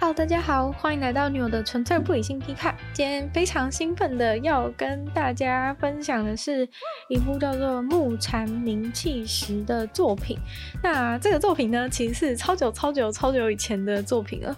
[0.00, 2.72] Hello，大家好，欢迎来到女友的纯粹不理性批判。
[2.92, 6.66] 今天非常兴奋的要跟大家分享的是
[7.08, 10.38] 一部叫做《木蝉鸣泣时》的作品。
[10.84, 14.56] 那这个作品呢，其实是超久、超久、超久以前的作品了。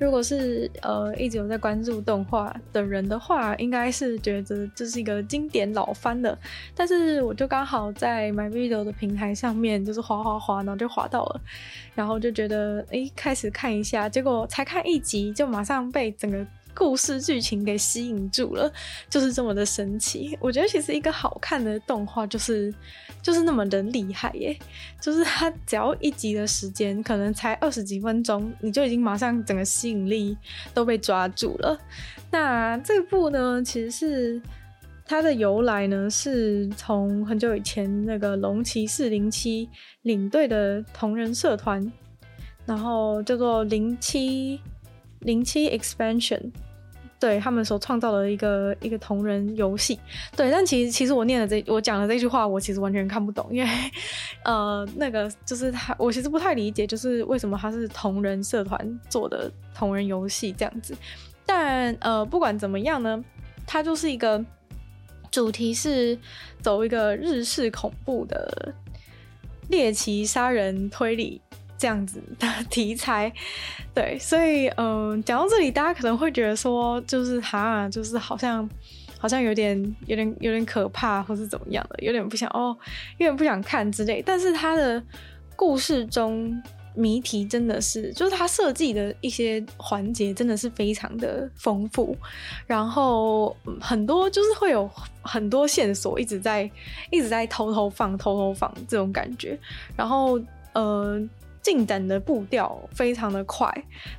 [0.00, 6.36] 如果是呃一直有在关注动画的人的话，应该是觉得这是一个经典老番了。
[6.74, 11.40] 但是我就刚好在 MyVideo 的平台上面，就是滑滑滑，然后就滑到了，
[11.94, 16.46] 然后就觉得哎，开始看一下，结果才看 一集，就马上被整个。
[16.72, 18.72] 故事剧情给吸引住了，
[19.10, 20.38] 就是这么的神奇。
[20.40, 22.72] 我觉得其实一个好看的动画就是
[23.20, 24.56] 就是那么的厉害耶，
[25.00, 30.38] 就是它只要一集的时间，可能才二十几分钟，你就已经马上整个吸引力
[30.72, 31.76] 都被抓住了。
[32.30, 34.42] 那这部呢，其实是
[35.04, 39.68] 它的由来呢，是从很久以前那个龙骑士零七
[40.02, 41.92] 领队的同人社团，
[42.64, 44.60] 然后叫做零七。
[45.20, 46.40] 零七 expansion，
[47.18, 49.98] 对他们所创造的一个一个同人游戏，
[50.36, 53.70] 对，但其实其实我念的这我讲的这句话，我其实完全看不懂，因为
[54.44, 60.96] 呃那个就是他，我其实不太理解，就是为什么他是同人社团做的同人游戏这样子。
[61.44, 63.22] 但呃不管怎么样呢，
[63.66, 64.42] 它就是一个
[65.30, 66.16] 主题是
[66.62, 68.74] 走一个日式恐怖的
[69.68, 71.40] 猎奇杀人推理。
[71.80, 73.32] 这样子的题材，
[73.94, 78.68] 对，所以嗯，讲到这里，大家可能会觉得说，就是哈，就是好像
[79.18, 82.76] 好像有点有点有点可怕，或是怎么样的，有点不想哦，
[83.16, 84.22] 有点不想看之类。
[84.26, 85.02] 但是他的
[85.56, 86.62] 故事中
[86.94, 92.14] 谜题真的是，就是他设计的一些环节真的是非常的丰富，
[92.66, 94.86] 然后很多就是会有
[95.22, 96.70] 很多线索一直在
[97.10, 99.58] 一直在偷偷放偷偷放这种感觉，
[99.96, 100.38] 然后
[100.74, 101.18] 呃。
[101.62, 103.70] 进展的步调非常的快，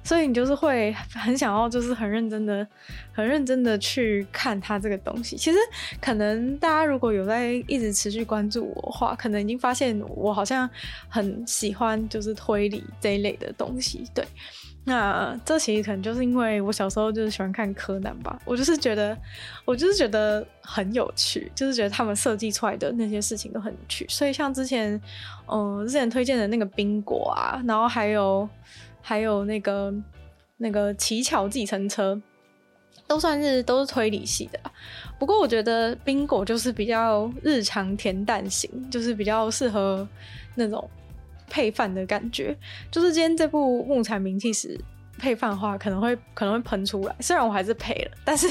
[0.04, 2.66] 所以你就是会很想要，就是很认真的、
[3.12, 5.36] 很认真的去看它这个东西。
[5.36, 5.58] 其实，
[6.00, 10.70] 可能大家如果有在一直持续关注我的话，可能已经发现我好像
[11.10, 14.24] 很喜欢就是推理这一类的东西，对。
[14.84, 19.16] 那这其实可能就是因为我小时候就是喜欢看柯南吧，我就是觉得，
[19.64, 25.00] 我就是觉得很有趣，就是觉得他们设计出来的那些事情都很有趣，所以像之前，
[25.48, 28.50] 嗯、之前推荐的那个宾果啊，然后还有
[29.02, 29.94] 还有那个
[30.58, 32.20] 那个乞巧计程车，
[33.06, 34.60] 都算是都是推理系的。
[35.20, 40.08] 不过我觉得宾果就是比较日常恬淡型，就是比较适合
[40.56, 40.90] 那种。
[41.52, 42.58] 配饭的感觉，
[42.90, 44.70] 就是今天这部《木材名气时》
[45.20, 47.14] 配饭的话，可能会可能会喷出来。
[47.20, 48.48] 虽然我还是配了，但是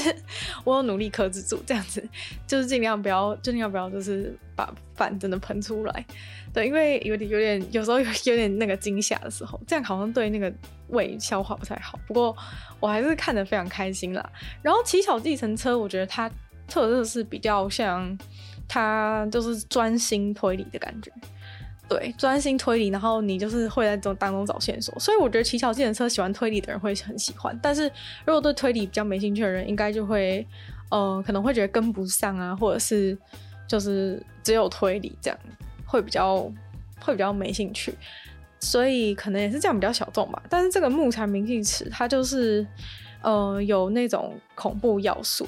[0.63, 2.07] 我有努力克制住，这样子
[2.45, 6.05] 就是尽量不要，尽量不要，就是把饭真的喷出来。
[6.53, 10.53] 对，因为有点有点有时候有有点那个惊吓的时候，这样好像对那个
[10.89, 11.99] 胃消化不太好。
[12.07, 12.37] 不过
[12.79, 14.29] 我还是看得非常开心啦。
[14.61, 16.29] 然后《奇巧计程车》，我觉得它
[16.67, 18.17] 特色是比较像，
[18.67, 21.11] 它就是专心推理的感觉。
[21.91, 27.83] 对，专心推理，然后你就是会在这种当中找线索，所以我觉得奇巧计程车喜欢推理的人会很喜欢，但是
[28.23, 30.47] 如果对推理比较没兴趣的人，应该就会，
[30.89, 33.17] 呃，可能会觉得跟不上啊，或者是
[33.67, 35.37] 就是只有推理这样，
[35.85, 36.49] 会比较
[37.01, 37.93] 会比较没兴趣，
[38.61, 40.41] 所以可能也是这样比较小众吧。
[40.49, 42.65] 但是这个木蝉鸣泣时，它就是
[43.21, 45.45] 呃有那种恐怖要素，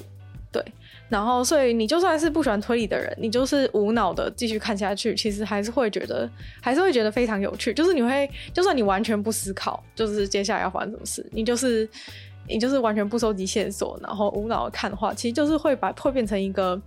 [0.52, 0.62] 对。
[1.06, 6.28] 然后，所以你就算是不喜欢推理的人，你就是无脑的继续看下去，其实还是会觉得，
[6.62, 7.74] 还是会觉得非常有趣。
[7.74, 11.88] 就是你会，就算你完全不思考，就是接下来要发生什么事，你就是，
[12.48, 16.80] 你就是完全不收集线索，然后无脑的看的话，其实就是会把会变成一个，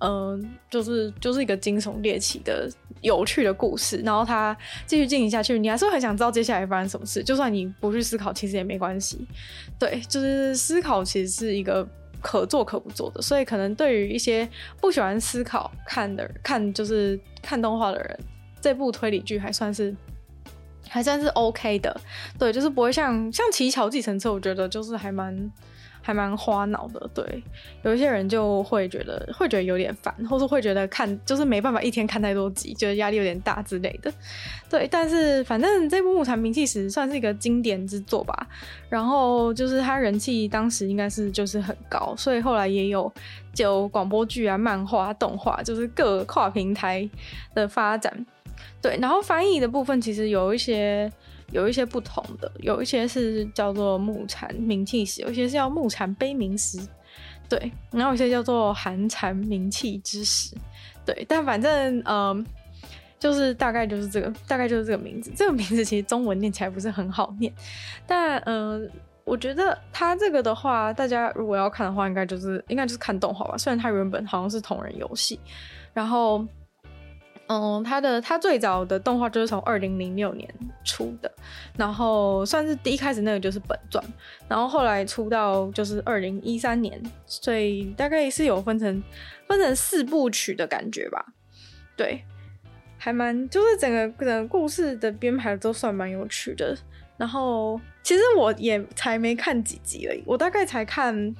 [0.00, 2.68] 嗯、就是就是一个惊悚猎奇的
[3.00, 3.98] 有趣的故事。
[4.04, 4.54] 然后它
[4.84, 7.22] 继续进行下去，你还是会很想知道接下来发生什么事。
[7.22, 9.24] 就算你不去思考，其实也没关系。
[9.78, 11.88] 对，就是思考其实是一个。
[12.22, 14.48] 可做可不做的，所以可能对于一些
[14.80, 18.18] 不喜欢思考看的，看就是看动画的人，
[18.60, 19.94] 这部推理剧还算是
[20.88, 22.00] 还算是 OK 的，
[22.38, 25.50] 对，就是不会像像奇巧计程车，我觉得就是还蛮。
[26.02, 27.42] 还蛮花脑的，对，
[27.82, 34.12] 有一些人就会觉得会觉得有点烦，或是会觉得看就是没办法一天看太多集，觉得压力有点大之类的，
[34.68, 34.88] 对。
[34.90, 38.46] 但是反正这部《木蝉鸣泣时》算是一个经典之作吧，
[38.88, 43.12] 然后就是它人气当时应该是就是很高，所以后来也有
[43.52, 47.08] 就广播剧啊、漫画、动画，就是各跨平台
[47.54, 48.26] 的发展，
[48.80, 48.96] 对。
[49.00, 51.10] 然后翻译的部分其实有一些。
[51.52, 56.78] 有一些不同的，有一些是叫做木蝉鸣泣时，有一些是叫木禅悲鸣时，
[57.48, 60.54] 对，然后有些叫做寒蝉名气之时，
[61.04, 62.46] 对，但反正嗯、
[63.18, 65.32] 就是大概就是这个，大概就是这个名字。
[65.34, 67.52] 这个名字其实中文念起来不是很好念，
[68.06, 68.88] 但嗯、
[69.24, 73.58] 我觉得它这个的话，大家如果要看的话，应该就是应该就是看动画吧。
[73.58, 75.40] 虽然它原本好像是同人游戏，
[75.92, 76.46] 然后。
[77.52, 80.48] 嗯，他的他最早的动画就是从二零零六年
[80.84, 81.28] 出的，
[81.76, 84.00] 然后算是第一开始那个就是本传，
[84.46, 89.02] 然后后来出到就是二零一三年，所以大概是有分成
[89.48, 91.26] 分成四部曲的感觉吧。
[91.96, 92.22] 对，
[92.96, 96.72] 还蛮就是整个整个故事的编排都算蛮有趣的。
[97.16, 101.34] 然后其实我也才没看几集而已，我大概才看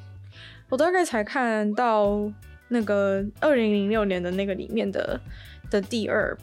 [0.69, 2.29] 我大概才看到
[2.67, 5.21] 那个二零零六年的那个里面的。
[5.70, 6.37] 的第二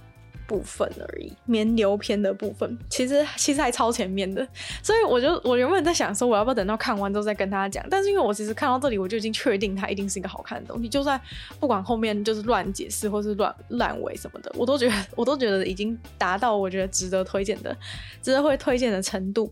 [0.47, 4.47] 部分而已，绵流篇的部分，其实其实还超前面的，
[4.81, 7.85] 所以我就我原本在想说，我要不要等到看完之后再跟大家讲？
[7.89, 11.19] 但是因为我其实看到这里，我就已经确定它一定是一个好看的东西，就算
[11.59, 17.75] 不管后面就是乱解释或是乱烂尾什么的，我都觉得我都觉得已经达到我觉得值得推荐的，
[18.21, 19.51] 值得会推荐的程度。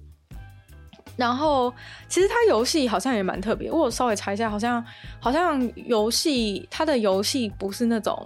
[1.17, 1.73] 然后
[2.07, 4.81] 其实它游戏好像也蛮特别，我稍微查一下，好像
[5.19, 8.25] 好像游戏它的游戏不是那种。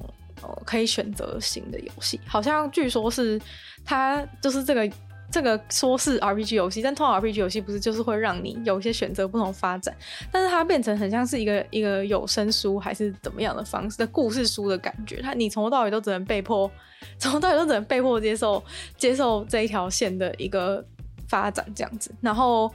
[0.66, 3.40] 可以选择型的游戏，好像据说是
[3.84, 4.90] 它就是这个
[5.32, 9.96] 这个说是 RPG 游戏，但通常 RPG 游戏不是就是会让你有一些选择不同发展，
[10.32, 16.70] 但是它变成很像是一个一个有声书还是怎么样的方式的故事书的感觉，它你从头到尾都只能被迫，
[17.18, 18.64] 从头到尾都只能被迫接受
[18.98, 20.84] 接受这一条线的一个
[21.28, 22.72] 发展这样子，然后。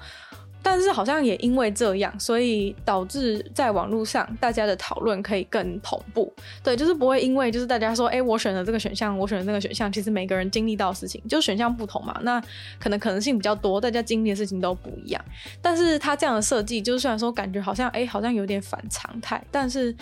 [0.64, 6.32] 但是好像也因为这样，所以导致在网络上大家的讨论可以更同步。
[6.62, 12.42] 对，就是不会因为就是大家说，哎、我选了这个选项，我选了那个选项，其实每个人经历到的事情就选项不同嘛，那
[12.80, 15.24] 可能可能性比较多，大家经历的事情都不一样。
[15.60, 19.94] 但是他这样的设计，就是虽然说感觉好像，哎、好像有点反常态，但是。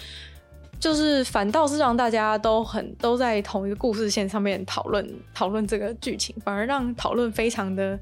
[0.82, 7.96] 就是反倒是让大家都很都在同一个故事线上面讨论讨论这个剧情，反而让讨论非常的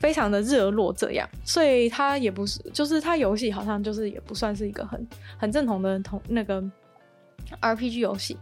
[0.00, 5.06] 非常的热络这样，所以它也不是，就是它游戏好像就是也不算是一个很
[5.38, 6.60] 很正统的同那个
[7.60, 8.36] RPG 游戏，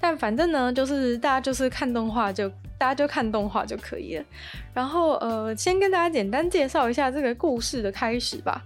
[0.00, 2.48] 但反正呢，就是大家就是看动画就
[2.78, 4.24] 大家就看动画就可以了。
[4.72, 8.64] 然后呃，先跟大家简单介绍一下这个故事的开始吧。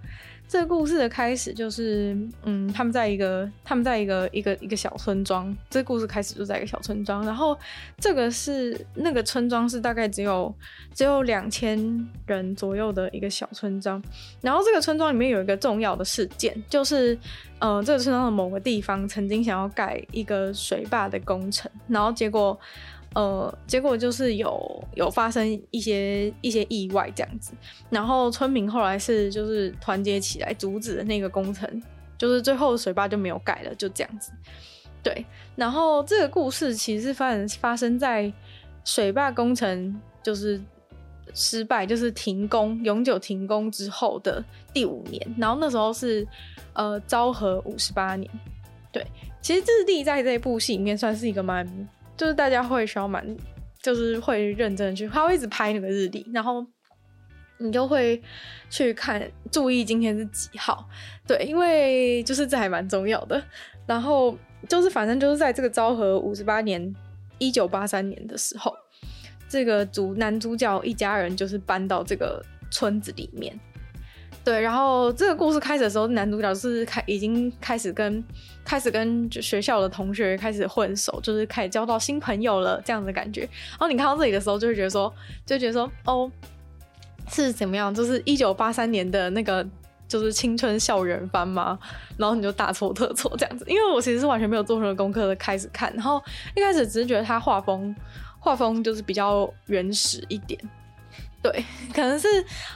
[0.49, 5.55] 这个故事的开始就是，嗯，他们在一个，他们在一个一个一个小村庄。
[5.69, 7.56] 这个故事开始就在一个小村庄，然后
[7.99, 10.53] 这个是那个村庄是大概只有
[10.95, 14.03] 只有两千人左右的一个小村庄。
[14.41, 17.17] 然后这个村庄里面有一个重要的事件，就是，
[17.59, 22.59] 呃，这个村庄的某个地方曾经想要盖一个水坝的工程，然后结果。
[23.15, 27.53] 呃，结果就是有有发生一些一些意外这样子，
[27.91, 31.83] 然后村民后来是就是团结起来阻止了那个工程，
[32.19, 34.31] 就是最后水坝就没有盖了，就这样子。
[35.03, 35.25] 对，
[35.57, 38.31] 然后这个故事其实发生发生在
[38.85, 40.61] 水坝工程就是
[41.33, 46.29] 失败，就是停工永久停工之后的第五年，然后那时候是
[46.75, 48.31] 呃昭和五十八年。
[48.93, 49.05] 对，
[49.41, 51.67] 其实质地在这部戏里面算是一个蛮。
[52.19, 53.25] 就是大家会需要蛮，
[53.81, 56.67] 就是会认真去，他会一直拍那个日历，然后
[57.59, 58.20] 你就会
[58.69, 60.87] 去看，注意今天是几号，
[61.26, 63.43] 对，因为就是这还蛮重要的。
[63.87, 64.37] 然后
[64.69, 66.94] 就是反正就是在这个昭和五十八年，
[67.38, 68.75] 一九八三年的时候，
[69.49, 73.59] 这个主男主角一家人就是搬到这个村子里面。
[74.49, 78.25] 对，然后这个故事开始的时候，男主角是开已经开始跟
[78.64, 83.43] 开始跟学校的同学开始混熟，就是开始交到新朋友了这样的感觉。
[83.43, 85.12] 然后你看到这里的时候，就会觉得说，
[85.45, 86.33] 就觉得说，哦，
[87.31, 87.95] 是怎么样？
[87.95, 89.62] 就是一九八三年的那个
[90.09, 91.78] 就是青春校园番吗？
[92.17, 96.19] 然后你就大错特错这样子，因为我其实是完全没有做任何功课的开始看，然后
[96.57, 97.95] 一开始只是觉得他画风
[98.38, 100.59] 画风就是比较原始一点。
[101.40, 101.64] 对，
[101.95, 102.26] 可能是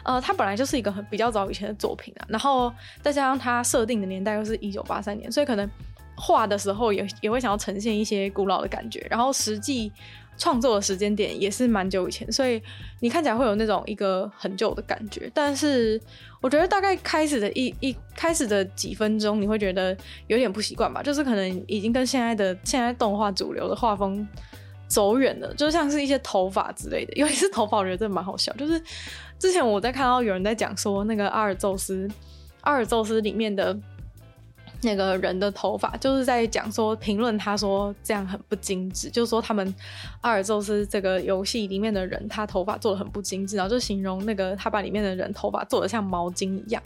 [0.04, 5.68] 呃，它本来就是一个很比较早以前的作品啊，然后再加上它设定的年代又是一九八三年，所以可能
[6.16, 9.90] 画的时候也也会想要呈现一些古老的感觉，然后实际
[10.38, 12.62] 创作的时间点也是蛮久以前，所以
[13.00, 15.30] 你看起来会有那种一个很旧的感觉。
[15.34, 16.00] 但是
[16.40, 19.96] 我觉得大概开始的一一开始的几分钟，你会觉得
[20.28, 24.26] 有点不习惯吧，就是可能已经跟现在的现在动画主流的画风。
[24.92, 28.52] 走远了，就像是一些头发之类的，尤其是头发，我觉得真的蛮好笑。
[28.60, 28.78] 就是
[29.38, 32.06] 之前我在看到有人在讲说，那个阿尔宙斯，
[32.60, 33.74] 阿尔宙斯里面的
[34.82, 39.74] 那个人的头发，就是在讲说评论，他说这样很不精致，就是说他们
[40.20, 46.82] 阿尔宙斯这个游戏里面的人，他头发做的很不精致，然后就形容那个他把里面的人头发做的像毛巾一样。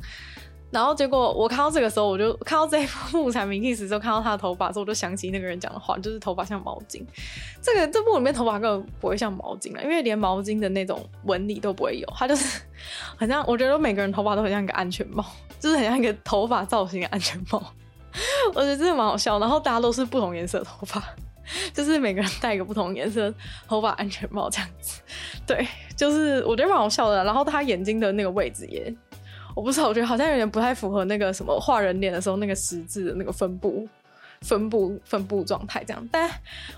[0.68, 7.02] 然后结果我看到这个时候，我就看到这一部木材明契时，就看到他的头发之后，我就想起那个人讲的话，就是头发像毛巾。
[7.62, 12.60] 这个这部里面头发根本不会像毛巾了，因为连毛巾的那种纹理都不会有，它就是
[13.16, 13.44] 很像。
[13.46, 15.24] 我觉得每个人头发都很像一个安全帽，
[15.60, 17.62] 就是很像一个头发造型的安全帽。
[18.48, 19.38] 我觉得真的蛮好笑。
[19.38, 21.02] 然后大家都是不同颜色头发，
[21.72, 23.32] 就是每个人戴一个不同颜色
[23.68, 25.00] 头发安全帽这样子。
[25.46, 27.22] 对，就是我觉得蛮好笑的。
[27.24, 28.92] 然后他眼睛的那个位置也。
[29.56, 33.88] 我不知道，我觉得好像有点不太符合那个什么画人脸的时候那个十字的那个分布、
[34.42, 36.08] 分布、分布状态这样。
[36.12, 36.30] 但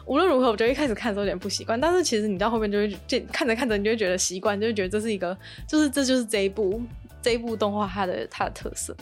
[0.06, 6.80] 无论如何，我觉得一开始看的时候有点不习惯，但是其实你到后面就会见看着看着，你就会觉得习惯，就会觉得这是一个，就是这就是这一部
[7.20, 8.96] 这一部动画它的它的特色。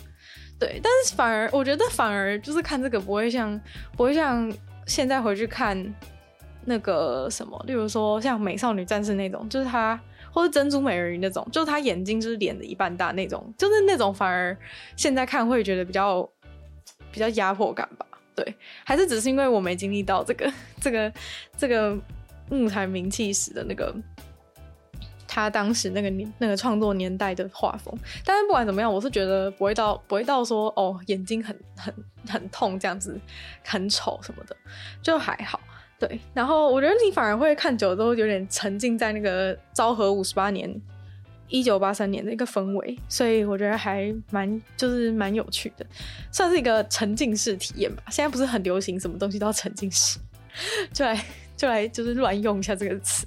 [0.59, 3.61] 对，但是反而我觉得反而就是看这个不会像
[3.95, 4.51] 不会像
[4.87, 5.95] 现在回去看
[6.67, 9.99] 那个什么，例如说像美少女战士那种，就是他。
[10.33, 14.55] 或是珍珠美人鱼那种，就是他眼睛就是脸的一半大那种，就是那种反而
[14.95, 16.29] 现在看会觉得比较
[17.11, 18.05] 比较压迫感吧？
[18.35, 18.55] 对，
[18.85, 21.11] 还是只是因为我没经历到这个这个
[21.57, 21.97] 这个
[22.51, 23.95] 木材名气时的那个
[25.27, 27.99] 他当时那个年那个创作年代的画风。
[28.23, 31.95] 但是不管怎么样，我是觉得不会到不会到说哦眼睛很很
[32.29, 33.19] 很痛这样子
[33.65, 34.55] 很丑什么的，
[35.03, 35.59] 就还好。
[35.99, 40.71] 对，然后我觉得你反而会看久了都有点沉浸在那个昭和五十八年，
[41.49, 45.87] 一九八三年的一个氛围，所以我觉得还蛮就是蛮有趣的，
[46.31, 48.03] 算是一个沉浸式体验吧。
[48.11, 50.19] 现在不是很流行什么东西都要沉浸式，
[50.95, 51.19] 对。
[51.57, 53.27] 就来就是乱用一下这个词，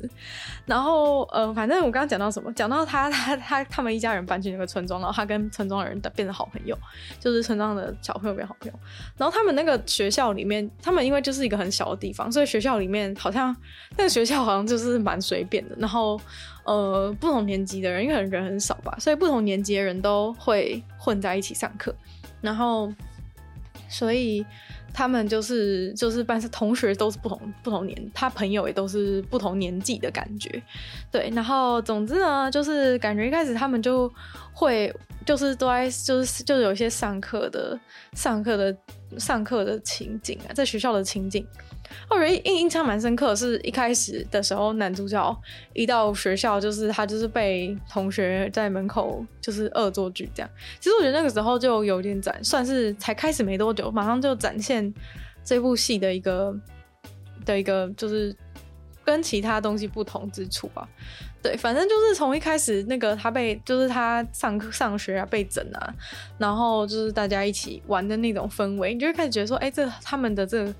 [0.66, 6.78] 然后呃，反正我刚刚讲到什么，讲到他他他他们一家人搬去那个村庄，然后他跟村庄的人变成好朋友，
[7.20, 8.80] 就是村庄的小朋友变好朋友。
[9.18, 13.56] 然后他们那个学校里面，他们因为就是一个很小的地方，所以学校里面好像
[13.98, 15.76] 那个学校好像就是蛮随便的。
[15.80, 16.22] 然后
[16.66, 21.96] 呃，不同年级的人，因为人很少吧，所以不同年级的人都会混在一起上课。
[22.42, 22.94] 然后
[23.88, 24.46] 所以。
[24.94, 30.62] 他们就是就是班上同学都是不同不同年，他朋友也都是不同年纪的感觉，
[31.12, 31.32] 对。
[31.34, 34.12] 然后总之呢，就是感觉一开始他们就
[34.54, 34.94] 会
[35.26, 37.80] 就是都在就是就有一些上课的
[38.14, 38.76] 上课的
[39.18, 41.46] 上课的情景啊，在学校的情景。
[42.10, 45.42] 我觉得印印象蛮深刻，是一开始的时候，男主角
[45.74, 50.50] 一到学校，就是他就是被同学在门口就是恶作剧这样。
[50.80, 54.92] 其实我觉得那个时候就有点展，算是才开始没多久，马上就展现
[55.44, 56.56] 这部戏的一个
[57.46, 58.36] 的一个就是
[59.04, 60.88] 跟其他东西不同之处吧。
[61.42, 65.94] 对，反正就是从一开始那个他被就是他上课上学啊被整啊，
[66.38, 70.74] 然后就是大家一起玩的那种氛围，你就会开始觉得说，哎，这他们的这个。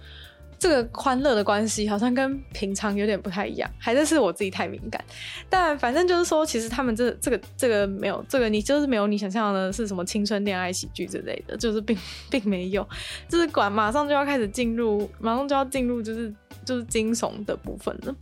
[0.60, 5.04] 这个欢乐的关系好像跟平常有点不太一样，还是是我自己太敏感。
[5.50, 11.98] 但反正就是说，其实他们这这个这个没有这个你就是没有你想象的是什么青春恋爱喜剧之类的，就是并
[12.30, 12.88] 并没有，
[13.30, 16.34] 就是管马上就要开始进入，马上就要进入就是
[16.66, 18.14] 就是惊悚的部分了。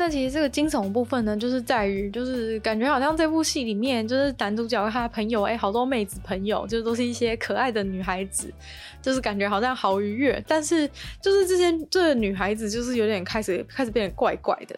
[0.00, 8.48] 那其实这个惊悚部分呢，就是在于，就是感觉好像这部戏里面，就是男主角和他的朋友，哎，好多妹子朋友，就都是一些可爱的女孩子，
[9.02, 10.40] 就是感觉好像好愉悦。
[10.46, 10.88] 但是
[11.20, 14.76] 就是这些这个女孩子，就是有点开始开始变得怪怪的，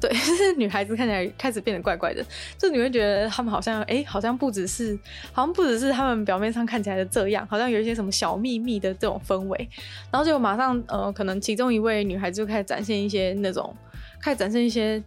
[0.00, 2.24] 对， 就是女孩子看起来开始变得怪怪的，
[2.56, 4.98] 就你会觉得他们好像，哎，好像不只是，
[5.32, 9.68] 好像不只是他们表面上看起来的这样，好像有一些什么小秘密的这种氛围。
[10.10, 13.76] 然后就马上，呃，可能其中一位女孩子就开始展现一些那种。
[14.22, 15.02] 开始展现一些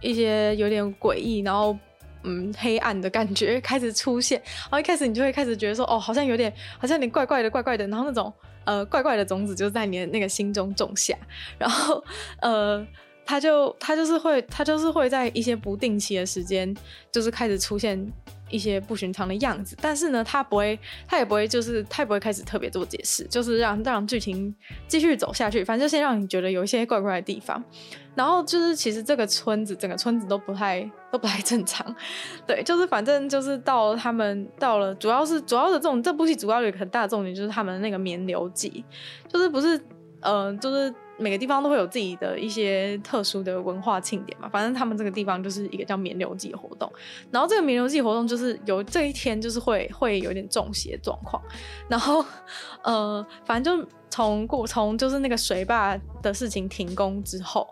[0.00, 1.76] 一些有点诡异，然后
[2.24, 8.32] 嗯黑暗的感觉 开始出现，然后一开始你就会开始觉得说，哦，好像有点好像有点怪怪的怪怪的，然后那种
[8.64, 11.16] 呃怪怪的种子就在你的那个心中种下，
[11.56, 12.02] 然后
[12.40, 12.86] 呃
[13.24, 16.76] 他就他就是会他就是会在一些不定期的时间
[17.12, 18.12] 就是开始出现。
[18.50, 24.54] 一些不寻常的样子，但是呢，他不会，他也不会，就是他也不会开始特别做解释，就是让让剧情
[24.88, 25.64] 继续走下去。
[25.64, 27.62] 反正就先让你觉得有一些怪怪的地方，
[28.14, 31.94] 然后就是其实这个村子，整个村子都不太都不太正常。
[32.46, 38.84] 对，就是反正就是到他们到了，主要是主要的这种这部戏主要有一个很大的重点就是他们那个绵流记，
[39.28, 39.80] 就是不是
[40.20, 40.92] 呃就是。
[41.20, 46.90] 每个地方都会有自己的一些特殊的文化庆典嘛，反正他们这个地方就是一个叫绵流祭活动，
[47.30, 51.40] 然后这个绵流祭活动就是有这一天就是会会有点中邪状况，
[51.88, 52.24] 然后
[52.82, 57.68] 呃，反正就从过 从就是那个水坝的事情停工之后，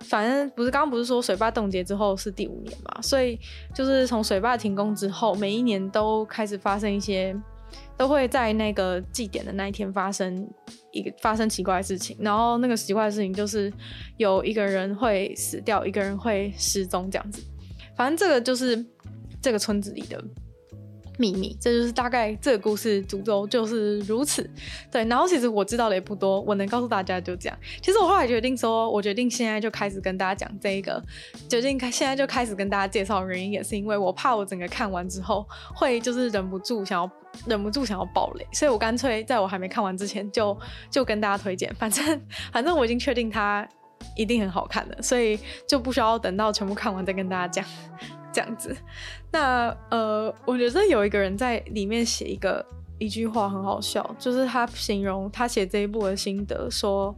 [0.00, 3.38] 反正不是刚刚不是说水坝冻结之后是第五年嘛，所以
[3.74, 7.34] 就是从水坝停工之后，每一年都开始发生一些。
[7.96, 10.48] 都会在那个祭典的那一天发生
[10.92, 13.72] 一个发生奇怪的事情，然后那个奇怪的事情就是
[14.16, 17.42] 有一个人会死掉，一个人会失踪这样子。
[17.96, 18.84] 反正这个就是
[19.42, 20.22] 这个村子里的
[21.20, 24.48] 秘密，这就是大概这个故事主轴就是如此。
[24.90, 27.58] 对，然后其实我知道的也不多，我能告诉大家就这样。
[27.82, 31.02] 其实我后来决定说，我决定现在就开始跟大家讲这一个，
[31.46, 37.10] 决定开现在就开始跟大家介绍原因，也是因为我怕我整个看完之后会就是忍不住想要
[37.46, 40.58] 忍不住想要爆雷，所以我干脆在我还没看完之前就
[40.90, 43.68] 就跟大家推荐，反正 反正我已经确定它
[44.16, 47.64] 一定很好看了，所以就不需要等到全部看完再跟大家讲。
[48.32, 48.76] 这样子，
[49.32, 52.64] 那呃，我觉得有一个人在里面写一个
[52.98, 57.14] 一句话很好笑，就是他形容他写这一部的心得，说，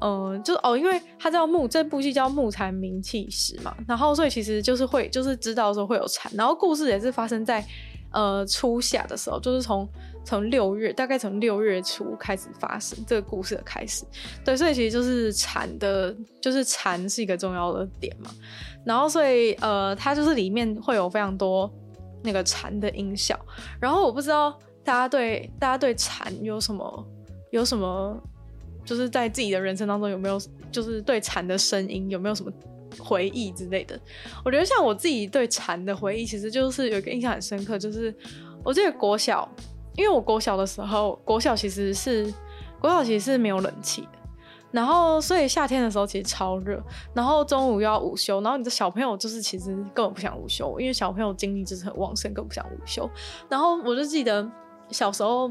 [0.00, 7.64] 嗯、就是哦，因为他叫木，这部戏叫《木蝉鸣泣时》嘛，然后所以其实就是会就是知道说会有蝉，然后故事也是发生在
[8.14, 9.86] 呃初夏的时候，就是从
[10.24, 14.06] 从六月大概从六月初开始发生这个故事的开始，
[14.42, 18.30] 对，所以其实就是蝉的，就是蝉是一个重要的点嘛。
[18.86, 21.70] 然后，所以，呃，它就是里面会有非常多
[22.22, 23.38] 那个蝉的音效。
[23.80, 27.06] 然后，我不知道大家对大家对蝉有什么
[27.50, 28.18] 有什么，
[28.84, 30.38] 就是在自己的人生当中有没有，
[30.70, 32.52] 就是对蝉的声音有没有什么
[32.98, 33.98] 回忆之类的。
[34.44, 38.14] 我觉得像我自己对蝉的回忆，其实就是有一个印象很深刻，就是
[38.64, 39.48] 我记得国小，
[39.96, 42.32] 因为我国小的时候，国小其实是
[42.80, 44.08] 国小其实是没有冷气的。
[44.70, 46.82] 然后，所以夏天的时候其实超热，
[47.14, 53.08] 然后中午又要午休，然后你的小朋友就是其实根本不想午休，因为小朋友精力就是很旺盛，更不想午休。
[53.48, 54.44] 然后我就记得
[54.90, 55.48] 小时候，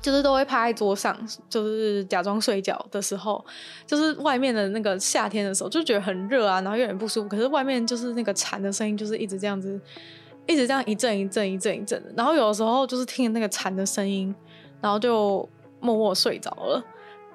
[0.00, 1.16] 就是都会趴在桌上，
[1.48, 3.44] 就是假装睡觉的时候，
[3.86, 7.28] 就是外面的那个夏天的时候，就觉得很热啊，然后有点不舒服。
[7.28, 9.80] 可是外面就是那个蝉的声音，就是一直这样子，
[10.46, 12.12] 一直这样一阵一阵一阵一阵的。
[12.16, 14.34] 然后有的时候就是听那个蝉的声音，
[14.80, 15.48] 然后就
[15.80, 16.84] 默默睡着了。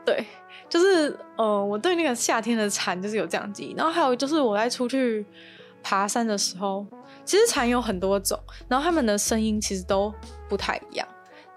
[0.06, 0.26] 对。
[0.68, 5.24] 就是呃，我对那个夏天的蝉就是有这样记忆，然后还有就是我在出去
[5.84, 6.84] 爬山的时候，
[7.24, 10.12] 其实蝉有很多种，然后它们的声音其实都
[10.50, 11.08] 不太一样，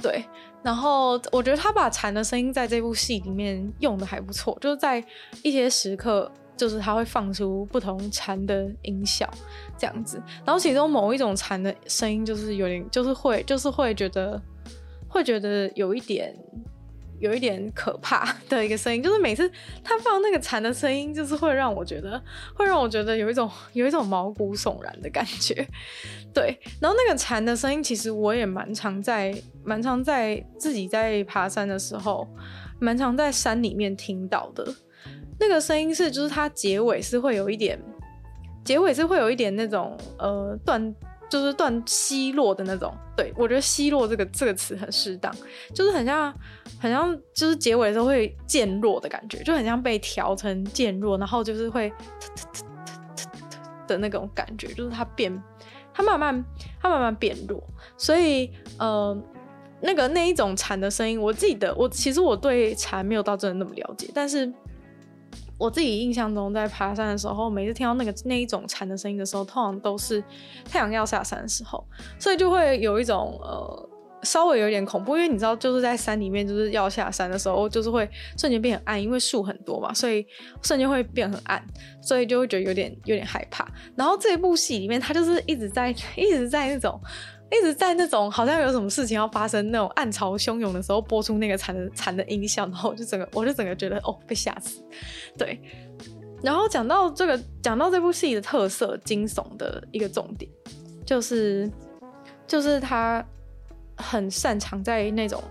[0.03, 0.23] 对。
[0.62, 5.03] 然后我觉得他把蝉的声音在这部戏里面用的还不错，就是在
[5.43, 9.29] 一些时刻，就是他会放出不同蝉的音效
[9.77, 14.40] 这样子，然后其中某一种蝉的声音就是有点，就是会，就是会觉得，
[15.09, 16.35] 会觉得有一点。
[17.20, 19.50] 有一点可怕的一个声音，就是每次
[19.83, 22.22] 他放那个蝉的声音，就是会让我觉得，
[22.54, 25.66] 会让我觉得有一种 有一种毛骨悚然的感觉。
[26.33, 32.28] 对，然后那个蝉的声音，其实我也蛮常在，蛮常在自己在爬山的时候，
[32.78, 34.66] 蛮常在山里面听到的。
[35.40, 37.81] 那个声音是，就是它结尾是会有一点，
[38.64, 40.94] 结尾是会有一点那种呃断。
[41.29, 45.35] 就是断奚落的那种，对，我觉得奚落这个这个词很适当，
[45.75, 46.35] 就是很像
[46.81, 51.93] 很像就是结尾的时候会渐弱的感觉，就很像被调成渐弱，然后就是会
[53.87, 55.43] 的那种感觉，就是它变，
[55.93, 56.45] 它慢慢
[56.81, 57.62] 它慢慢变弱，
[57.97, 59.17] 所以呃
[59.81, 64.53] 那个那一种蝉的声音，我记得我其实我对蝉没有到真的那么了解，但是。
[65.59, 70.23] 我自己印象中，在爬山的时候，每次听到那个那一种蝉的声音的时候，通常都是
[70.64, 71.85] 太阳要下山的时候，
[72.18, 73.88] 所以就会有一种呃
[74.23, 80.25] 稍微有点恐怖，因为你知道，就是在山里面就是要下山的时候，就是会瞬间变很暗，因为树很多嘛，所以
[80.62, 81.61] 瞬间会变很暗，
[82.01, 83.66] 所以就会觉得有点有点害怕。
[83.97, 87.01] 然后这部戏里面，他就是一直在 一直在那种。
[87.50, 94.82] 一直在那种好像有什么事情要发生，那种暗潮汹涌的时候播出那个惨的惨的音效，然后我就整个我就整个觉得哦，被吓死，
[95.37, 95.58] 对。
[96.42, 100.50] 然后讲到这个讲到这部戏的特色惊悚的一个重点，
[101.06, 101.70] 就是
[102.46, 103.24] 就是他
[103.96, 105.42] 很擅长在那种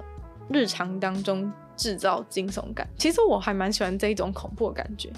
[0.49, 2.87] 日常当中制造惊悚感。
[2.95, 5.09] 其实我还蛮喜欢这一种恐怖的感觉。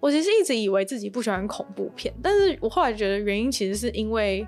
[0.00, 4.44] 我其实一直以为自己不喜欢恐怖片，但是我后来觉得原因其实是因为。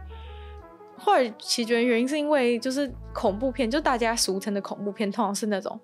[1.02, 5.80] 后来其实觉得原因是因为就是恐怖片，就大家俗称的恐怖片，通常是那种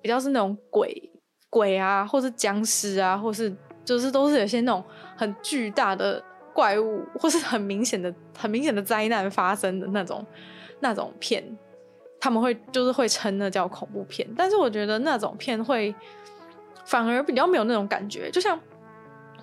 [0.00, 1.10] 比较是那种鬼
[1.50, 4.82] 鬼啊，或是僵尸啊，或是就是都是有些那种
[5.16, 6.22] 很巨大的
[6.54, 10.24] 怪物，或是很明显的很明显的灾难发生的那种
[10.80, 11.44] 那种片，
[12.18, 14.26] 他们会就是会称那叫恐怖片。
[14.36, 15.94] 但是我觉得那种片会
[16.86, 18.58] 反而比较没有那种感觉，就像。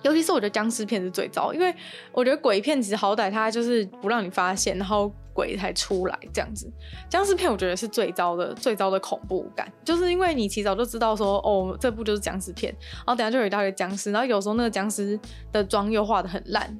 [0.02, 1.74] 尤其是我觉得僵尸片是最糟，因为
[2.12, 6.70] 我觉得鬼片其实好歹它就是不让你发现，然后鬼才出来这样子。
[7.08, 15.18] 僵尸片我觉得是最糟的， 最糟的恐怖感，就是因为你提早就知道说，哦，这部就是僵尸片，然后等下就有一大堆僵尸，然后有时候那个僵尸
[15.52, 16.76] 的妆又画的很烂，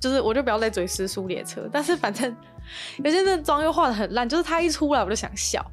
[0.00, 2.34] 就是我就不要再嘴尸速列车，但是反正
[3.02, 5.64] 有些那妆又画的很烂，就是他一出来我就想笑，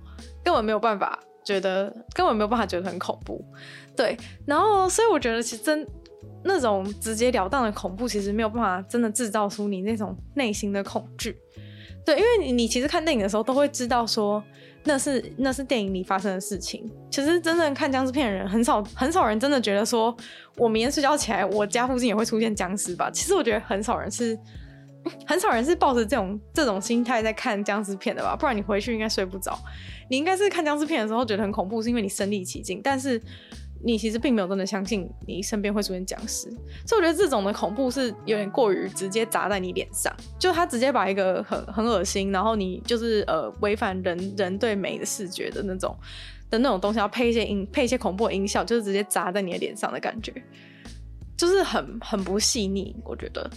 [0.43, 3.45] 根本没有办法觉得，根本没有办法觉得很恐怖，
[3.95, 5.87] 对，然后所以我觉得其实真。
[6.47, 11.37] 那种直截了当的恐怖，其实没有办法真的制造出你那种内心的恐惧。
[12.05, 14.41] 对，因为你其实看电影的时候都会知道说
[14.85, 16.89] 那是那是电影里发生的事情。
[17.11, 20.15] 其实真正看僵尸片的人很少很少人真的觉得说，
[20.55, 23.11] 我明天睡觉起来我家附近也会出现僵尸吧？
[23.11, 24.39] 其实我觉得很少人是
[25.27, 28.37] 很少人是抱着这种这种心态在看僵尸片的吧？
[28.37, 29.59] 不然你回去应该睡不着。
[30.09, 33.21] 你应该是看僵尸片的时候觉得很恐怖，是因为你身临其境，但是。
[33.83, 36.49] 你其实并没有真的相信你身边会出现僵尸，
[36.85, 45.95] 所以我觉得这种的恐怖是有点过于直接砸在你脸上，就他直接把一个很很恶心，然后你就是呃违反人人对美的视觉的那种
[46.49, 50.33] 的那种东西，要配一些音配一些恐怖的音效，就是直接砸在你的脸上的感觉，
[51.37, 53.49] 就是很很不细腻，我觉得。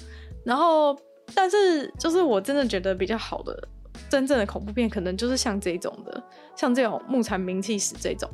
[0.44, 0.96] 然后，
[1.34, 3.68] 但是就是我真的觉得比较好的
[4.08, 6.22] 真正的恐怖片，可能就是像这种的，
[6.56, 8.28] 像这种《木材名气史》这种。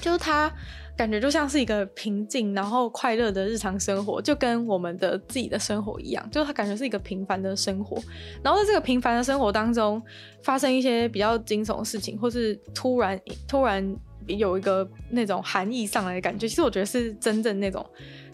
[0.00, 0.52] 就是他
[0.96, 6.28] 感觉就像是一个平静然后快乐的日常生活，就跟我们的自己的生活一样。
[6.30, 8.02] 就是他感觉是一个平凡的生活，
[8.42, 10.02] 然后在这个平凡的生活当中
[10.42, 16.48] 发生一些比较惊悚的事情，或是突然突然有一个那种寒意上来的感觉。
[16.48, 17.84] 其实我觉得是真正那种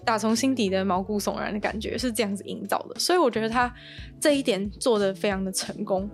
[0.04, 2.98] 打从心底的毛骨悚然的感觉，是这样子营造的。
[2.98, 3.70] 所以我觉得他
[4.18, 6.08] 这一点做的非常的成功，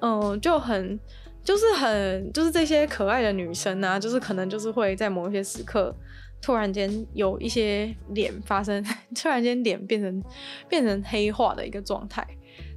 [0.00, 1.00] 嗯，就很。
[1.42, 5.94] 就是很，就是这些可爱的女生啊，就是可能就是会在某一些时刻，
[6.40, 10.22] 突然间有一些脸发生， 突然间脸变成
[10.68, 12.26] 变成黑化的一个状态，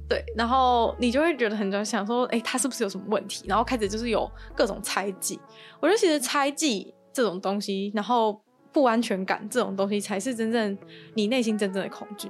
[0.08, 3.44] 对，然后你就会觉得很想说，哎、欸，她是不是有什么问题？
[3.46, 5.38] 然后开始就是有各种猜忌。
[5.80, 10.76] 我觉得其实猜忌这种东西，然后不安全感这种东西，才是真正
[11.14, 12.28] 你内心真正的恐惧，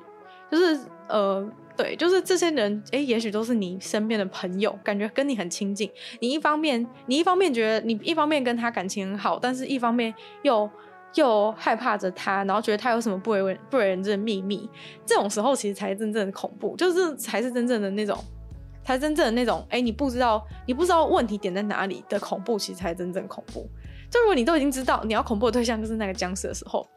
[0.51, 1.49] 就是呃。
[1.77, 5.91] 对，就是这些人，哎，也许都是你身边的朋友，感觉跟你很亲近。
[6.21, 10.71] 你一方面，你一方面觉得你一方面跟他感情很好，但是一方面又
[11.15, 14.71] 又害怕着他，然后觉得他有什么不为人不为人知的秘密。
[15.05, 18.17] 这种时候，其实才是真正的恐怖，就是才是真正的那种，
[18.85, 23.69] 才真正的那种，哎，你不知道，你不知道问题点在哪里的恐怖，其实才真正恐怖。
[24.09, 26.89] 就如果你都已经知道你要恐怖的对象就是那个僵尸的时候。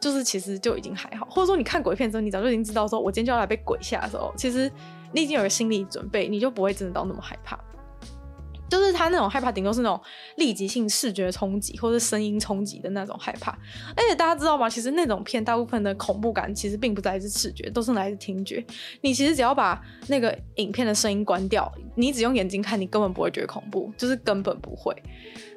[0.00, 4.70] 就是其实就已经还好，或者说你看鬼片之后，你早就已经知道说，我今天就要来被鬼吓的时候，其实
[5.12, 7.58] 你已经有个心理准备，你就不会真的到那么害怕。
[8.70, 9.98] 就是他那种害怕，顶多是那种
[10.36, 13.50] 立即性视觉冲击或者声音冲击的那种害怕。
[13.96, 14.68] 而且大家知道吗？
[14.68, 18.62] 其实那种片大部分的恐怖感其实并不来自视觉，都是来自听觉。
[19.00, 24.94] 你其实只要把那个影片的声音关掉，你只用眼睛看，你根本不会觉得恐怖，就是根本不会。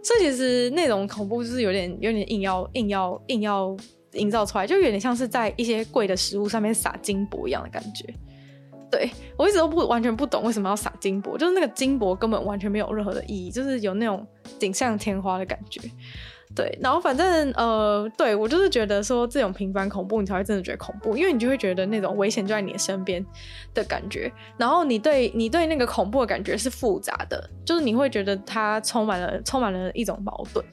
[0.02, 3.76] 所以其实那种恐怖就是有点有点硬要硬要硬要。
[4.14, 8.14] 营造出来就有点像是在一些贵的食物上面撒金箔一样的感觉。
[8.90, 14.28] 对，我一直都不完全不懂为什么要撒金箔，就是那个金箔根本完全没有任何的意义，就是有那种
[14.60, 15.80] 锦上添花的感觉。
[16.54, 23.26] 对，然后反正呃，对，我就是觉得说这种平凡恐怖你才会真的觉得恐怖，因为你就会觉得那种危险就在你的身边
[23.74, 30.66] 的感觉，然后你对你对那个恐怖的感觉是复杂的，就是你会觉得它充满了充满了一种矛盾。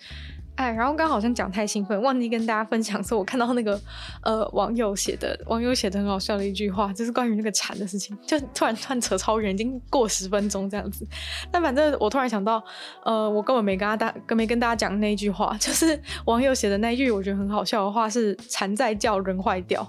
[0.58, 3.80] 哎，然后刚好像讲太兴奋，忘记跟大家分享说，我看到那个
[4.24, 11.06] 呃网友写的，网友写的很好笑的一句话，就是关于那个蝉的事情，就突然突然扯超远，已经过十分钟这样子。
[11.52, 12.60] 但反正我突然想到，
[13.04, 19.86] 呃，我根本没跟他大，跟没跟大家讲那一句话，就是网友写的那一句我觉得很好笑的话是“蝉在叫，人坏掉”。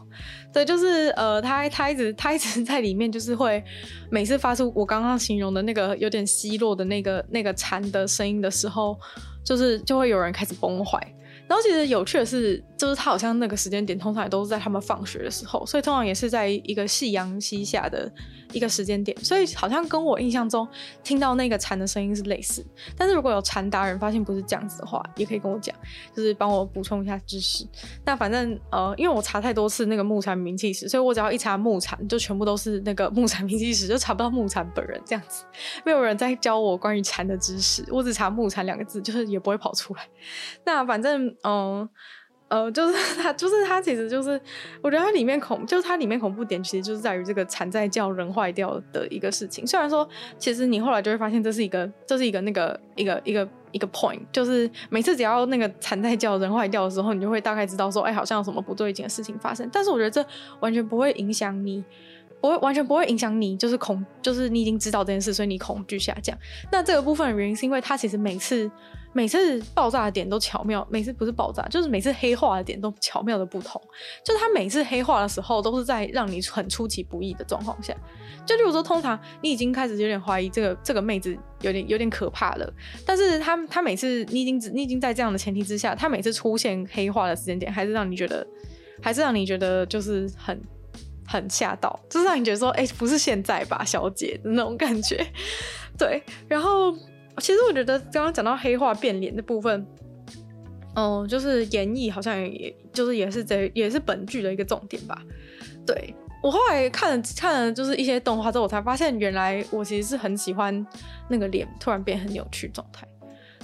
[0.54, 3.64] 对，就是呃，他他一直他一直在里面，就是会
[4.12, 8.96] 每次发出我刚刚形容的那个有点奚落的那个那个蝉的声音的时候。
[9.44, 11.00] 就是就会有人开始崩坏，
[11.48, 18.12] 然后其实有趣的是，就是他好像那个时间点通常也都是在他们放学的时候，所以通常也是在一个夕阳西下的。
[18.52, 20.68] 一个时间点，所以好像跟我印象中
[21.04, 22.66] 听到那个蝉的声音是类似。
[22.98, 25.76] 但是如果有蝉达人发现不是这样子的话，也可以跟我讲，
[26.16, 27.64] 就是帮我补充一下知识。
[28.04, 35.46] 那反正呃，因为我查太多次那个木蝉鸣泣时，所以我只要一查木蝉，就全部都是那个木蝉鸣泣时，就查不到木蝉本人这样子。
[35.86, 40.02] 没有人在教我关于蝉的知识，我只查木蝉两个字，就是也不会跑出来。
[40.66, 41.88] 那反正嗯。
[42.50, 44.40] 呃，就是 他，就是他，其实就是，
[44.82, 49.66] 我觉得它里面恐，就是它里面恐怖点，其实就是在于这个惨在叫，人坏掉的一个事情。
[49.66, 50.08] 虽然说，
[50.38, 59.70] 其实你后来就会发现，这是一个，这是一个那个一个一个一个 point，就是每次只要那个惨在叫，人坏掉的时候，你就会大概知道说，哎，好像有什么不对劲的事情发生。
[59.72, 60.26] 但是我觉得这
[60.60, 61.84] 完全不会影响你，
[62.42, 66.38] 不会完全不会影响你，就是恐，就是你已经知道这件事，所以你恐惧下降。
[66.72, 68.70] 那这个部分的原因是因为它其实每次。
[69.12, 73.82] 每次爆炸的点都巧妙，每次不是爆炸，就是每次黑化的点都巧妙的不同。
[74.24, 77.92] 就是他每次黑化的时候，都是在让你很出其不意的状况下。
[78.46, 82.72] 就例如说，通常你已经开始有点怀疑这个这个妹子有点有点可怕了，
[83.04, 88.46] 但是他他每次你已经你已经在这样的前提之下，他每次出现黑化的时间点，还是让你觉得，
[89.02, 90.62] 还是让你觉得就是很
[91.30, 95.24] 很吓到，就是让你觉得说，哎、不是现在吧，小姐的那种感觉。
[95.96, 96.92] 对，然后
[97.38, 99.86] 其实我觉得刚刚讲到黑化变脸的部分，
[100.96, 105.22] 嗯，就是演绎好像也就是也是这也是本剧的一个重点吧。
[105.86, 110.84] 对，我后来看了看了就是一些动画之后，我才发现原来我其实是很喜欢
[111.30, 113.08] 那个脸突然变很扭曲状态。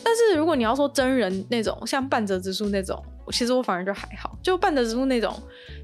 [0.03, 4.37] 但是如果你要说真人那种像半泽直树那种，其实我反而就还好。
[4.43, 5.35] 就半泽直树那种，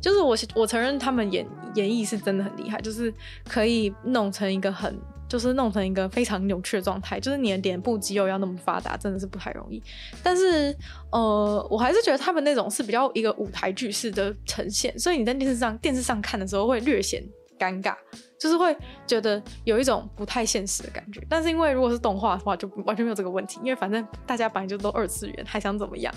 [0.02, 1.46] 就是我我承认他们演
[1.76, 3.14] 演绎是真的很厉害，就是
[3.48, 4.96] 可以弄成一个很，
[5.28, 7.20] 就是弄成一个非常扭曲的状态。
[7.20, 9.82] 就是你的脸部肌肉要那么发达，真的是不太容易。
[10.22, 10.76] 但是
[11.12, 17.24] 呃，我还是觉得他们那种是比较一个舞台剧式的呈现，所以你在电视上电视上看的时候会略显
[17.58, 17.96] 尴尬。
[18.42, 18.76] 就是会
[19.06, 26.12] 觉得有一种不太现实的感觉，但是因为如果是动画的话，就完全没有这个问题，因为反正大家本来就都二次元，还想怎么样？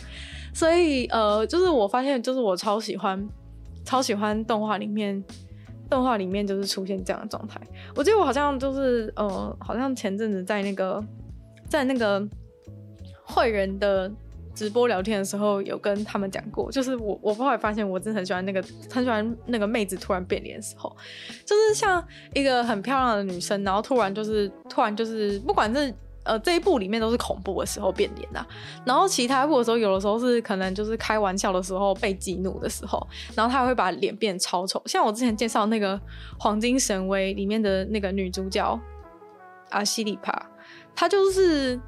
[0.55, 3.29] 所以呃，就是我发现，就是我超喜欢，
[3.85, 5.23] 超喜欢动画里面，
[5.91, 7.61] 动画里面就是出现这样的状态。
[7.95, 11.05] 我记得我好像就是呃，好像前阵子在那个，
[11.69, 12.27] 在那个
[13.23, 14.11] 会员的。
[14.55, 20.95] 直播聊天的时候有跟他们讲过，就是我我后来发现我真的很喜欢那个很喜欢那个妹子突然变脸的时候，
[21.45, 28.47] 就是像一个很漂亮的女生，然后突然就是突然就是不管是呃这一部里面都是恐怖的时候变脸啊，
[28.87, 35.99] 然后其他部的时候有的时候是可能就是开玩笑的时候被激怒的时候，然后她会把脸变超丑，像我之前介绍那个
[36.39, 38.81] 《黄金神威》里面的那个女主角
[39.71, 40.47] 阿西里帕，
[40.95, 41.81] 她就是。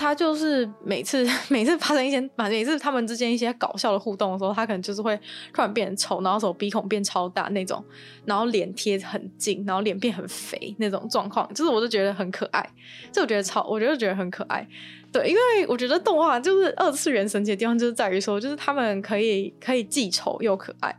[0.00, 5.14] 他就是每次 每次发生一些，反正每次他们之间一些搞笑的互动的时候，他可能就是会
[5.52, 7.84] 突然变丑，然后手鼻孔变超大那种，
[8.24, 12.66] 然后脸贴很近，然后脸变很肥那种状况，就是我就觉得很可爱，
[13.12, 14.66] 就我觉得超，我觉得觉得很可爱。
[15.12, 20.94] 对，因为我觉得动画就是二次元神奇的地方，就是在于说，就是他们可以可以既丑又可爱。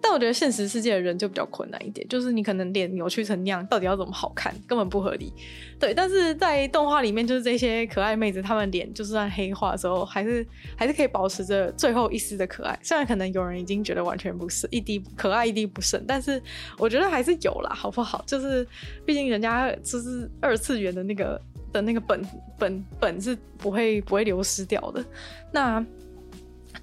[0.00, 5.30] 但我觉得现实世界的人就比较困难一点，就是你可能脸扭曲成那样，到底要怎么好看，根本不合理。
[5.78, 12.78] 对，但是在动画里面，就是这些可爱妹子，她们脸就算黑化的时候，还是还是可以保持着最后一丝的可爱。
[12.82, 16.40] 虽然可能有人已经觉得完全不是一滴可爱一滴不剩，但是
[16.78, 18.24] 我觉得还是有啦，好不好？
[18.26, 18.66] 就是
[19.04, 21.38] 毕竟人家就是二次元的那个
[21.76, 22.26] 的那个本
[22.58, 25.04] 本本是不会不会流失掉的。
[25.52, 25.84] 那。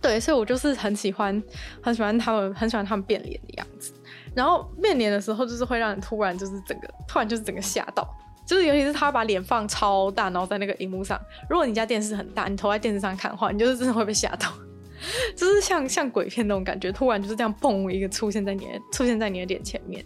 [0.02, 1.42] 对，所以我就是很喜欢，
[1.82, 3.94] 很喜欢他们，很喜欢他们变脸的样子。
[4.36, 8.06] 然后变脸的时候，就是会让人突然就是整个，突然就是整个吓到，
[8.46, 11.18] 就是尤其是他把脸放超大，然后在那个荧幕上。
[11.50, 14.52] 如果你家电视很大，你投在电视上看的话，你就是真的会被吓到，
[15.38, 20.04] 就是像像鬼片那种感觉，突然就是这样蹦一个出现在你的出现在你的脸前面。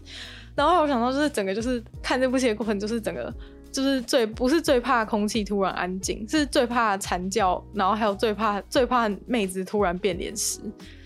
[0.54, 3.34] 然后我想到就是整个就是看这部戏的过程，就是整个。
[3.78, 10.60] 就是最不是最怕空气突然安静，是最怕惨叫，然后还有最怕最怕妹子突然变脸时，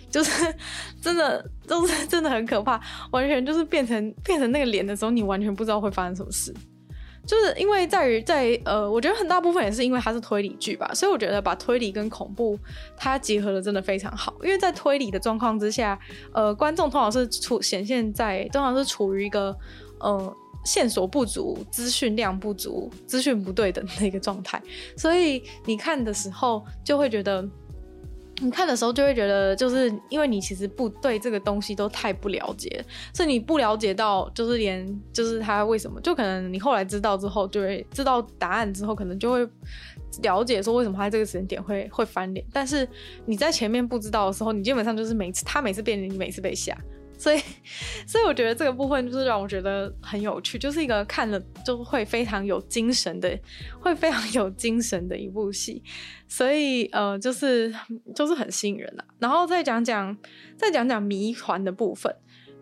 [0.10, 0.55] 就是
[1.01, 2.79] 真的、就是真的很可怕，
[3.12, 6.53] 完全就是变成变成那个脸的时候，你完全不知道会发生什么事。
[7.27, 12.57] 就是因为在于在呃，我觉得很大部分也是因为它是推理剧吧，所以我觉得把推理跟恐怖
[12.95, 14.34] 它结合的真的非常好。
[14.41, 15.99] 因为在推理的状况之下，
[16.34, 19.53] 呃，观众通常是处显现在通常是处于一个
[19.99, 20.34] 呃。
[20.63, 24.62] 线索不足，资讯量不足，资讯不对等的一个状态，
[24.95, 27.47] 所以你看的时候就会觉得，
[28.41, 39.47] 你看的时候就会觉得，就是因为你其实不对这个东西都太不了解，所以你不了解到，就是连就是他为什么，就可能你后来知道之后，就会知道答案之后，可能就会
[40.21, 42.88] 了解说为什么他这个时间点会会翻脸，但是
[43.26, 46.78] 你在前面不知道的时候，你基本上就是每次他每次变，你每次被吓。
[47.21, 47.39] 所以，
[48.07, 53.39] 所以我觉得这个部分就是让我觉得很有趣，就是一个看了就会非常有精神的，
[53.79, 55.84] 会非常有精神的一部戏。
[56.27, 57.71] 所以，呃，就是
[58.15, 59.05] 就是很吸引人啊。
[59.19, 60.17] 然后再讲讲，
[60.57, 62.12] 再讲讲谜团的部分。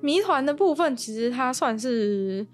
[0.02, 2.46] 谜团的部分其实它算是，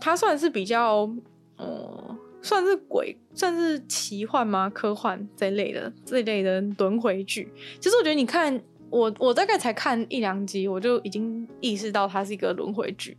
[0.00, 1.10] 它算是比较，
[1.56, 4.70] 呃，算是鬼，算是奇幻吗？
[4.70, 7.52] 科幻这类的这一类的轮回剧。
[7.80, 8.62] 其实我觉得你看。
[8.88, 13.16] 我我大概才看一两集，我就已经意识到它是一个轮回剧，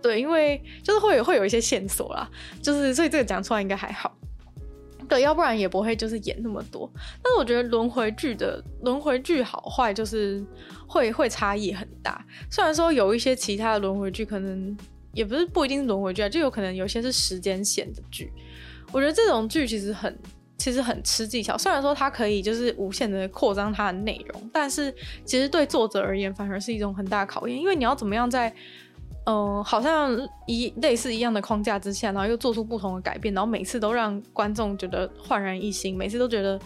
[0.00, 2.28] 对，因为就是会会有一些线索啦，
[2.62, 4.16] 就是所以这个讲出来应该还好，
[5.08, 6.90] 对，要不然也不会就是演那么多。
[7.22, 10.44] 但是我觉得轮回剧的轮回剧好坏就是
[10.86, 14.76] 会会差异很大，虽然说有一些其他的轮回剧可能
[15.12, 18.32] 也不是不一定是轮回剧啊，就有可能有些是时间线的剧，
[18.90, 20.18] 我觉得这种剧其实很。
[20.62, 24.94] 其实很吃技巧，虽然说它可以就是无限的扩张它的内容，但是
[25.24, 28.48] 其实对作者而言反而是一种很大考验，因为你要怎么样在，
[29.24, 36.56] 嗯、好像一类似一样的框架之下，然后又做出不同的改变，然后每次都让观众觉得焕然一新，每次都觉得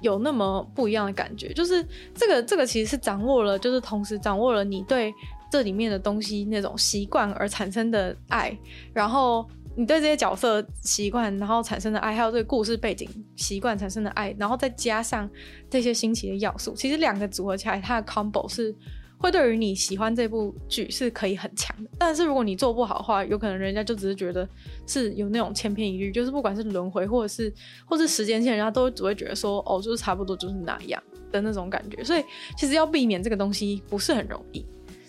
[0.00, 5.12] 有那么不一样的感觉，就是这个这个其实是掌握了，就是同时掌握了你对
[5.50, 8.56] 这里面的东西那种习惯而产生的爱，
[8.94, 15.28] 然后你对这些角色习惯，然后产生的爱，还有对故事背景习惯产生的爱，然后再加上
[15.68, 18.74] 这些新奇的要素，其实两个组合起来，它的 combo 是
[19.18, 21.90] 会对于你喜欢这部剧是可以很强的。
[21.98, 24.48] 但是如果你做不好的话，有可能人家就只是觉得
[24.86, 27.52] 是有那种千篇一律，就是不管是轮回或者是
[27.84, 32.04] 或是时间线，人家都只会觉得说哦，就是差不多就是那样的那种感觉。
[32.04, 32.24] 所以
[32.56, 34.64] 其实要避免这个东西不是很容易。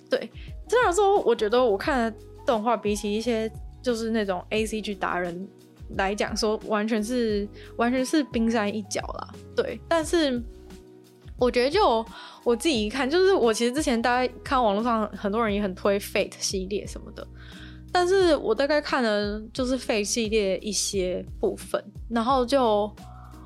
[0.10, 0.30] 对，
[0.68, 3.52] 这样说，我觉得我看的动画比起一些
[3.86, 5.48] 就是那种 ACG 达人
[5.96, 9.32] 来讲，说完全是完全是冰山一角啦。
[9.56, 10.42] 对，但是
[11.38, 12.04] 我觉得就
[12.44, 17.28] 我自己一看，就是我其实之前大概看网络上很多人也很推 Fate 系列什么的，
[17.92, 22.92] 但是我大概看了就是 Fate 系列一些部分，然后就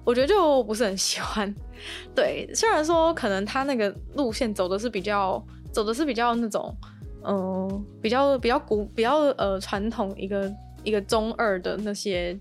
[0.05, 1.53] 我觉得就不是很喜欢。
[2.15, 5.45] 对，虽然说可能他那个路线走的是比较。
[5.71, 6.75] 走的是比较那种，
[7.23, 10.51] 嗯、比较比较古、比较呃传统一个
[10.83, 12.37] 一个中二的那些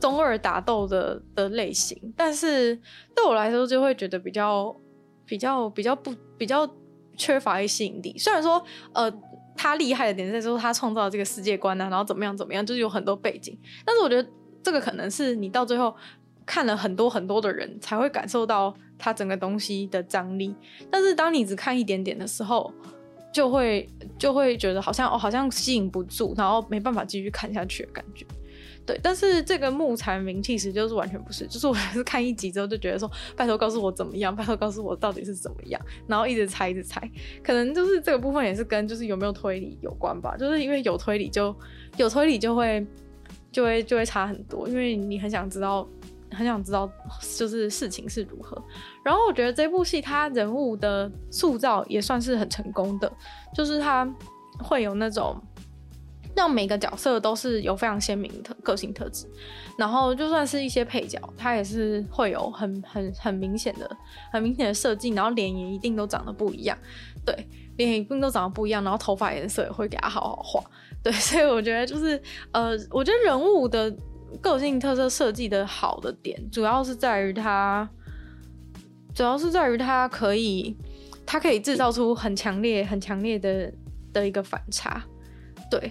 [0.00, 2.74] 中二打斗的的类型，但是
[3.14, 4.74] 对我来说就会觉得比较
[5.26, 6.68] 比较比较不比较
[7.16, 8.16] 缺乏一吸引力。
[8.18, 9.12] 虽然说呃
[9.56, 14.28] 他厉害的点在说他创造这个世界观啊，然后怎么样怎么样，就是有很多背景，但是我觉得
[14.62, 15.94] 这个可能是你到最后
[16.46, 18.74] 看了很多很多的人才会感受到。
[18.96, 20.54] 他整个东西的张力，
[20.88, 22.72] 但是当你只看一点点的时候，
[23.34, 23.84] 就会
[24.16, 28.24] 就会觉得好像哦，好像吸引不住，然后没办法继续看下去的感觉。
[28.86, 37.00] 对，但是这个木蝉鸣泣时就是完全不是，就是我还是看一集之后就觉得说，拜托告诉我怎么样，拜托告诉我到底是怎么样，然后一直猜一直猜，
[37.42, 41.52] 可能就是这个部分也是跟就是有没有推理有关吧，就是因为有推理就
[41.96, 42.86] 有推理就会
[43.50, 45.88] 就会就会差很多，因为你很想知道。
[46.34, 46.90] 很想知道，
[47.38, 48.60] 就是事情是如何。
[49.04, 53.10] 然后我觉得这部戏它人物的塑造也算是很成功的，
[53.54, 54.06] 就是它
[54.58, 55.40] 会有那种
[56.34, 59.26] 让每个角色都是有非常鲜明的个性特质。
[59.76, 63.96] 然后就算是一些配角，他也是会有很很很明显的、
[64.32, 65.10] 很明显的设计。
[65.10, 66.78] 然后脸也一定都长得不一样，
[67.24, 68.82] 对，脸一定都长得不一样。
[68.84, 70.64] 然后头发颜色也会给他好好画，
[71.02, 71.12] 对。
[71.12, 72.20] 所以我觉得就是
[72.52, 73.94] 呃，我觉得人物的。
[74.40, 77.88] 个性特色设计的好的点，主要是在于它，
[79.14, 80.76] 主要是在于它可以，
[81.24, 83.72] 它可以制造出很强烈、很强烈的
[84.12, 85.02] 的一个反差，
[85.70, 85.90] 对，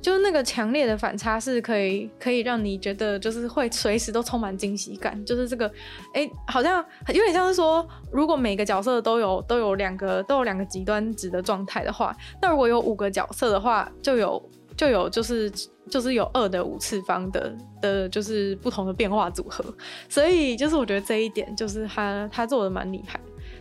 [0.00, 5.66] 就是那个强烈的反差是可以可以让你觉得就是会随时都充满惊喜感，就是这个，
[6.12, 14.42] 哎、好像有点像是说，如果每个角色都有都有两个都有两个极端值的状态的话，那如果有五个角色的话，就有
[14.76, 15.50] 就有就是。
[15.90, 19.62] 就是有二的五次方的的，就是不同的变化组合，
[20.08, 23.20] 所以就是我觉得这一点就是他他做的蛮厉害，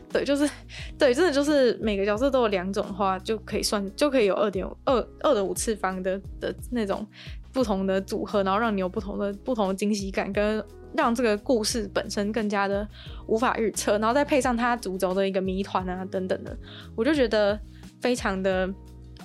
[0.10, 0.50] 对，就是
[0.98, 7.06] 对，真的就是每个角色都有两种的话，就可以算就可以有二点二二的五次方的的那种
[7.52, 10.64] 不同的组合，然后让你有不同的不同的惊喜感，跟
[10.96, 12.88] 让这个故事本身更加的
[13.28, 16.58] 无法预测，然后再配上它主轴的一个谜团啊等等的，
[16.96, 17.60] 我就觉得
[18.00, 18.74] 非常的。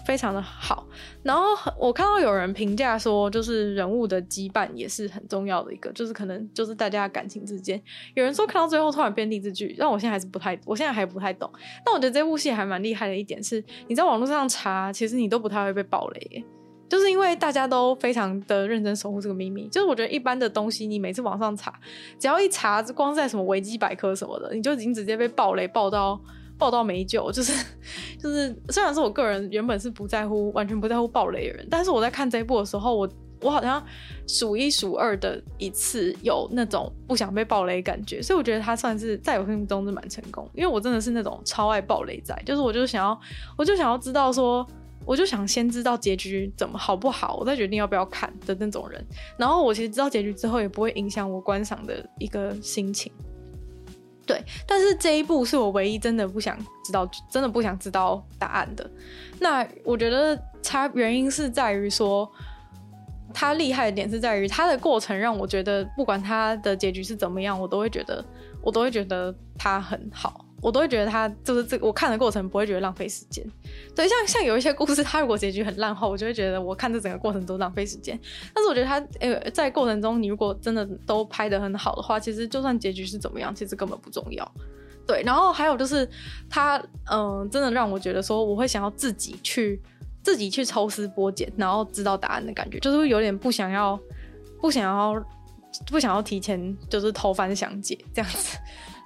[0.08, 0.88] 非常的好，
[1.22, 1.42] 然后
[1.78, 7.78] 我看到有人评价说，就是人物的羁绊也是很重要的一个，就是可能就是大家感情之间，
[8.14, 11.52] 有人说看到最后突然变励志剧，但我现在还是不太，我现在还不太懂。
[11.84, 16.42] 但我觉得这部戏还蛮厉害的一点是，你在网络上查，其实你都不太会被爆雷，
[16.88, 19.68] 就是因为大家都非常的认真守护这个秘密。
[19.68, 21.78] 就是我觉得一般的东西，你每次网上查，
[22.18, 26.18] 只要一查，光在什么维基百科什么的，你就已经直接被爆雷爆到。
[26.58, 27.52] 爆到没救，就 是
[28.20, 33.08] 就是，虽然说我个人原本是不在乎，完全不在乎爆雷的人，但是我在看这一部的时候，我
[33.40, 33.80] 我好像
[34.26, 43.18] 数一数二的一次有那种不想被爆雷感觉，所以我觉得他算是在我心目中是蛮成功，因为我真的是那种超爱爆雷仔，就是我就想要，
[43.56, 44.66] 我就想要知道说，
[45.06, 49.06] 我就想先知道结局怎么好不好，我再决定要不要看的那种人。
[49.38, 53.12] 然后我其实知道结局之后，也不会影响我观赏的一个心情。
[54.28, 58.88] 对，但是这一步是我唯一真的不想知道，真的不想知道答案的。
[59.40, 62.30] 那我觉得差原因是在于说，
[63.32, 68.22] 他厉害的点是在于他的过程让我觉得，不管他的结局是怎么样，我都会觉得，
[68.60, 70.44] 我都会觉得他很好。
[70.60, 73.44] 我都会觉得他就是这，我看的过程不会觉得浪费时间。
[73.94, 78.18] 对，像像有一些故事，他如果结局很烂的话，我就会觉得我看这整个过程都浪费时间。
[78.52, 84.52] 但是我觉得他呃，在过程中你如果真的都拍得很好的话，其实就算结局是怎么样，其实根本不重要。
[85.06, 86.08] 对，然后还有就是
[86.50, 89.80] 他嗯、真的让我觉得说，我会想要自己去
[90.22, 93.98] 自己去抽丝剥茧，然后知道答案的感觉，就是有点不想要
[94.60, 95.14] 不想要
[95.86, 98.58] 不想要提前就是偷翻详解这样子。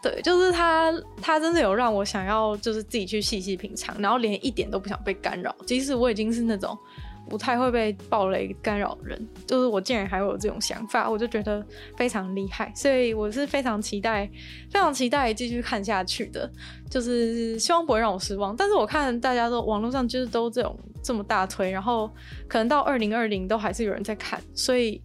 [0.03, 5.55] 对，就是他，他真的有让我想要，就是自己去细细品尝，然后连一点都不想被干扰。
[5.65, 6.77] 即使我已经是那种
[7.31, 11.65] 不太会被暴雷干扰的人，就是我竟然还会有这种想法，我就觉得
[11.97, 12.73] 非常厉害。
[12.75, 14.29] 所以我是非常期待，
[14.73, 16.51] 非常期待继续看下去的，
[16.91, 18.57] 就是希望不会让我失望。
[18.57, 22.11] 但是我看大家都网络上就是都这种这么大推，然后
[22.49, 25.01] 可能到二零二零都还是有人在看，所以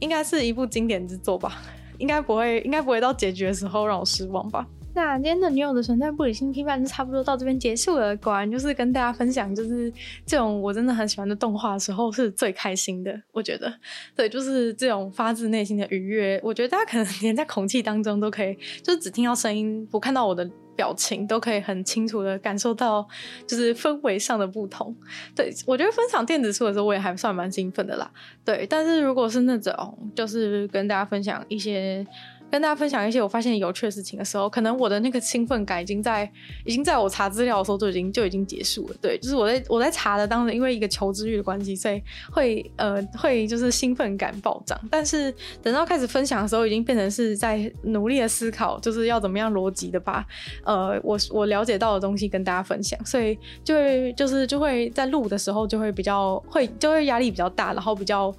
[0.00, 1.62] 应该是一部经典之作吧。
[1.98, 4.66] 应该不会，应该不会到解决的时候让我失望吧？
[4.96, 8.16] 那今天的女友的存在不理性批判就差不多到这边结束了。
[8.18, 9.92] 果然就是跟大家分享，就是
[10.24, 13.20] 这种我真的很喜欢的动画的时候是最开心的。
[13.32, 13.72] 我觉得，
[14.14, 16.40] 对，就是这种发自内心的愉悦。
[16.44, 20.48] 我觉得大家可能连在空气当中都可以，就是只听到声音，不看到我的。
[20.76, 23.06] 表情都可以很清楚的感受到，
[23.46, 24.94] 就是氛围上的不同。
[25.34, 28.10] 对，我觉得分享电子书的时候，我也还算蛮兴奋的啦。
[28.44, 32.06] 对，但是如果是那种，就是跟大家分享一些。
[32.54, 36.22] 跟大家分享一些我发现有趣的事情的时候，可能我的那个兴奋感已经在，
[36.64, 38.94] 已经在我查资料的时候就已经就已经结束了。
[39.02, 42.00] 对，就是我在我在查的当时，因为一个求知欲的关系，所以
[42.30, 44.80] 会呃会就是兴奋感暴涨。
[44.88, 45.34] 但是
[45.64, 50.24] 等到开始分享的时候，已经变成是在努力的思考，就是要怎么样逻辑的把
[50.62, 52.96] 呃我我了解到的东西跟大家分享。
[53.04, 58.32] 所以就会就是就会在录的时候就会比较会就会压力比较大，然后比较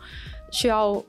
[0.51, 1.03] 需要。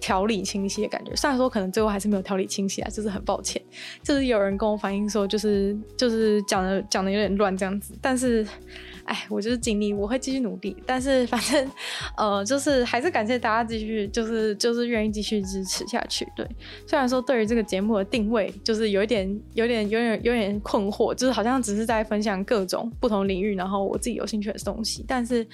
[0.00, 3.60] 条理清晰的感觉，虽然说可能最后还是没有条理清晰啊，就是很抱歉。
[4.02, 8.46] 就是有人跟我反映说，就是就是讲的讲的有点乱这样子，但是，
[9.04, 10.74] 哎，我就是尽力，我会继续努力。
[10.86, 11.70] 但是反正，
[12.16, 16.26] 呃，就是还是感谢大家继续，就是就是愿意继续支持下去。
[16.34, 16.46] 对，
[16.86, 25.46] 虽然说对于这个节目的定位，就是有一点有点有点有点困惑，就是好像只是在分享各种不同领域，然后我自己有兴趣的东西，但是。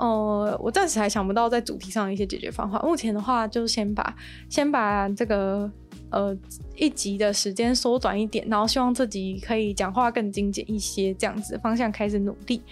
[0.00, 2.78] 呃，我暂时还想不到在主题上的一些解决方法。
[2.78, 4.16] 目前的话，就先把
[4.48, 5.70] 先把这个
[6.08, 6.34] 呃
[6.74, 12.62] 一集的时间缩短一点，然后希望自己可以讲话更精简一些，这样子方向开始努力。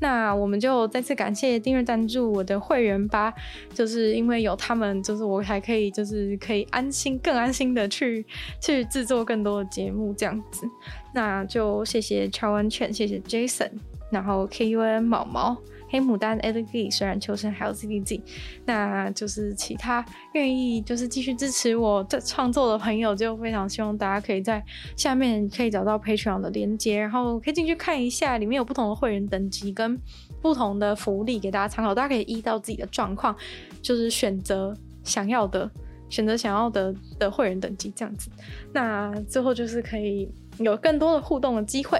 [0.00, 3.34] 那我们就再次感谢订阅赞助我的会员吧，
[3.74, 8.24] 就是因为有他们，就是我还可以就是可以安心更安心的去
[8.62, 10.66] 去制作更多的节目这样子。
[11.12, 13.72] 那就谢谢乔安犬，谢谢 Jason，
[14.10, 15.54] 然后 KUN 毛毛。
[15.88, 18.20] 黑牡丹 LED，虽然求生还有 CDG，
[18.66, 24.62] 那就是其他愿意就是继续支持我这创作的朋友，就非常希望大家可以在
[24.96, 29.98] 下面可以找到 Patreon 的连接，然后可以进去看一下，里面有不同的会员等级跟
[30.40, 33.34] 不同的福利给大家参考，大家可以依照自己的状况，
[33.80, 35.70] 就是选择想要的，
[36.10, 38.30] 选择想要的的会员等级这样子。
[38.72, 41.98] 那最后就是可以有更多的互动的机会。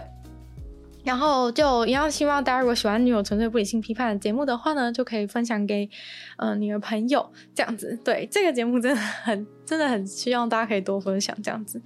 [1.08, 5.88] 然后就一样，希望大家如果喜欢《女友纯粹不理性批判》的节目的话呢，就可以分享给
[6.36, 7.98] 嗯、呃、你的朋友，这样子。
[8.04, 9.46] 对，这个节目真的很。
[9.68, 11.78] 真的很希望大家可以多分享这样子，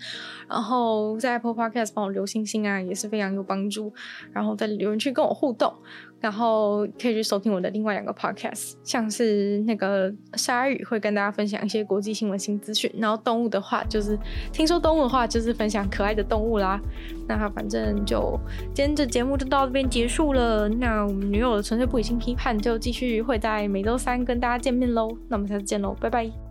[0.49, 3.93] 然后在 Apple Podcast 帮我留星星啊，也是非常有帮助。
[4.33, 5.75] 然后在留言区跟我互动，
[6.23, 14.16] 然后可以去收听我的另外两个 Podcast，像是那个鲨鱼会跟大家分享一些国际新闻新资讯，然后动物的话就是
[14.53, 16.81] 听说动物的话就是分享可爱的动物啦。
[17.27, 18.39] 那反正就
[18.73, 20.68] 今天这节目就到这边结束了。
[20.68, 25.11] 那我们女友的纯粹不理性批判就继续会在每周三跟大家见面喽。
[25.29, 26.41] 那我们下次见喽，拜拜。